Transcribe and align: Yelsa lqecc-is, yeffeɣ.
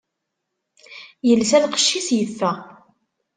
Yelsa 1.27 1.57
lqecc-is, 1.63 2.07
yeffeɣ. 2.17 2.57